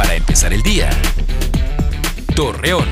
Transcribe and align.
para 0.00 0.14
empezar 0.14 0.50
el 0.54 0.62
día. 0.62 0.88
Torreón. 2.34 2.86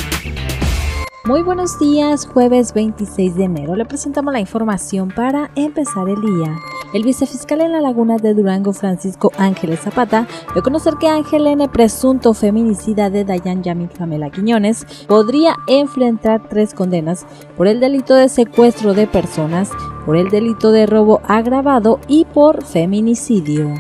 Muy 1.25 1.41
buenos 1.41 1.79
días, 1.79 2.27
jueves 2.27 2.75
26 2.75 3.35
de 3.35 3.45
enero. 3.45 3.77
Le 3.77 3.87
presentamos 3.87 4.31
la 4.31 4.41
información 4.41 5.09
para 5.09 5.51
empezar 5.55 6.07
el 6.11 6.21
día. 6.21 6.55
El 6.93 7.05
vicefiscal 7.05 7.63
en 7.63 7.73
la 7.73 7.81
laguna 7.81 8.19
de 8.19 8.35
Durango, 8.35 8.75
Francisco 8.75 9.33
Ángeles 9.39 9.81
Zapata, 9.81 10.29
dio 10.53 10.61
a 10.61 10.63
conocer 10.63 10.97
que 11.01 11.09
Ángel 11.09 11.47
N., 11.47 11.67
presunto 11.71 12.35
feminicida 12.35 13.09
de 13.09 13.25
Dayan 13.25 13.63
Yamil 13.63 13.89
Famela 13.89 14.29
Quiñones, 14.29 14.85
podría 15.07 15.57
enfrentar 15.67 16.47
tres 16.51 16.75
condenas 16.75 17.25
por 17.57 17.69
el 17.69 17.81
delito 17.81 18.17
de 18.17 18.29
secuestro 18.29 18.93
de 18.93 19.07
personas, 19.07 19.71
por 20.05 20.19
el 20.19 20.29
delito 20.29 20.73
de 20.73 20.85
robo 20.85 21.23
agravado 21.25 22.01
y 22.07 22.27
por 22.27 22.63
feminicidio. 22.67 23.73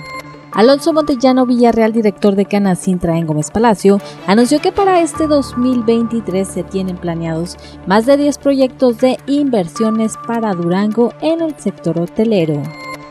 Alonso 0.52 0.92
Montellano 0.92 1.46
Villarreal, 1.46 1.92
director 1.92 2.34
de 2.34 2.46
Canacintra 2.46 3.18
en 3.18 3.26
Gómez 3.26 3.50
Palacio, 3.50 4.00
anunció 4.26 4.60
que 4.60 4.72
para 4.72 5.00
este 5.00 5.26
2023 5.26 6.46
se 6.48 6.62
tienen 6.62 6.96
planeados 6.96 7.56
más 7.86 8.06
de 8.06 8.16
10 8.16 8.38
proyectos 8.38 8.98
de 8.98 9.18
inversiones 9.26 10.14
para 10.26 10.54
Durango 10.54 11.12
en 11.20 11.40
el 11.40 11.58
sector 11.58 11.98
hotelero. 12.00 12.62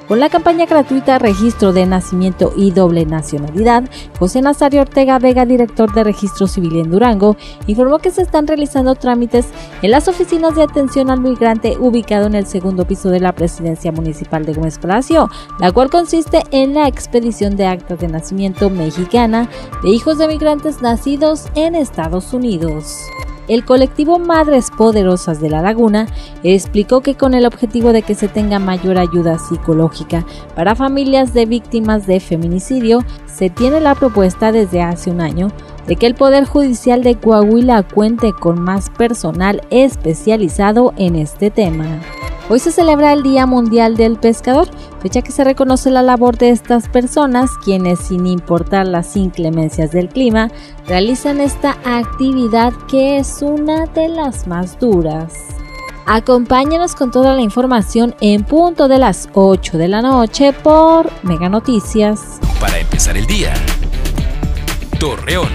Con 0.08 0.22
la 0.22 0.30
campaña 0.30 0.66
gratuita 0.66 1.20
Registro 1.20 1.74
de 1.74 1.86
Nacimiento 1.86 2.54
y 2.56 2.72
Doble 2.72 3.06
Nacionalidad, 3.06 3.84
José 4.18 4.42
Nazario 4.42 4.80
Ortega 4.80 5.20
Vega, 5.20 5.46
director 5.46 5.94
de 5.94 6.06
Registro 6.06 6.48
Civil 6.48 6.78
en 6.78 6.92
Durango, 6.92 7.36
informó 7.68 8.00
que 8.00 8.12
se 8.12 8.22
están 8.22 8.48
realizando 8.48 8.96
trámites 8.96 9.48
en 9.82 9.92
las 9.92 10.08
oficinas 10.08 10.56
de 10.56 10.64
atención 10.64 11.10
al 11.10 11.20
migrante 11.20 11.76
ubicado 11.78 12.26
en 12.28 12.36
el 12.36 12.46
segundo 12.46 12.88
piso 12.88 13.10
de 13.10 13.20
la 13.20 13.34
Presidencia 13.34 13.92
Municipal 13.92 14.46
de 14.46 14.54
Gómez 14.54 14.80
Palacio, 14.80 15.30
la 15.60 15.74
cual 15.74 15.90
consiste 15.90 16.42
en 16.52 16.74
la 16.74 16.88
expedición 16.88 17.58
de 17.58 17.68
actas 17.68 18.00
de 18.00 18.08
nacimiento 18.08 18.70
mexicana 18.70 19.50
de 19.84 19.90
hijos 19.90 20.18
de 20.20 20.30
migrantes 20.30 20.82
nacidos 20.82 21.48
en 21.54 21.76
Estados 21.76 22.34
Unidos. 22.34 22.96
El 23.48 23.64
colectivo 23.64 24.20
Madres 24.20 24.72
Poderosas 24.78 25.40
de 25.40 25.50
la 25.50 25.62
Laguna 25.62 26.08
explicó 26.44 27.02
que 27.02 27.16
con 27.16 27.34
el 27.34 27.46
objetivo 27.46 27.94
de 27.94 28.02
que 28.02 28.16
se 28.16 28.28
tenga 28.28 28.60
mayor 28.60 28.98
ayuda 28.98 29.40
psicológica 29.40 30.26
para 30.56 30.76
familias 30.76 31.34
de 31.34 31.46
víctimas 31.46 32.08
de 32.08 32.20
feminicidio, 32.20 33.04
se 33.26 33.50
tiene 33.50 33.80
la 33.80 33.96
propuesta 33.96 34.52
desde 34.52 34.82
hace 34.82 35.12
un 35.12 35.22
año 35.22 35.52
de 35.88 35.96
que 35.96 36.08
el 36.08 36.16
Poder 36.16 36.46
Judicial 36.46 37.04
de 37.04 37.16
Coahuila 37.16 37.84
cuente 37.84 38.34
con 38.34 38.60
más 38.60 38.90
personal 38.90 39.62
especializado 39.70 40.94
en 40.98 41.16
este 41.16 41.50
tema. 41.50 42.02
Hoy 42.50 42.60
se 42.60 42.72
celebra 42.72 43.12
el 43.12 43.24
Día 43.24 43.46
Mundial 43.46 43.98
del 43.98 44.16
Pescador, 44.16 44.70
fecha 45.02 45.22
que 45.22 45.34
se 45.34 45.44
reconoce 45.44 45.92
la 45.92 46.02
labor 46.02 46.38
de 46.38 46.50
estas 46.52 46.88
personas 46.88 47.52
quienes, 47.64 48.00
sin 48.00 48.26
importar 48.26 48.88
las 48.88 49.18
inclemencias 49.18 49.92
del 49.92 50.08
clima, 50.08 50.50
realizan 50.88 51.42
esta 51.42 51.76
actividad 51.84 52.72
que 52.88 53.18
es 53.18 53.42
una 53.42 53.86
de 53.88 54.08
las 54.08 54.48
más 54.48 54.80
duras. 54.80 55.34
Acompáñanos 56.06 56.96
con 56.96 57.12
toda 57.12 57.36
la 57.36 57.42
información 57.42 58.16
en 58.22 58.46
punto 58.46 58.88
de 58.88 58.98
las 58.98 59.28
8 59.34 59.78
de 59.78 59.90
la 59.90 60.02
noche 60.02 60.54
por 60.54 61.12
Mega 61.24 61.50
Noticias. 61.50 62.40
Para 62.62 62.80
empezar 62.80 63.18
el 63.18 63.26
día. 63.26 63.54
Torreón. 65.02 65.50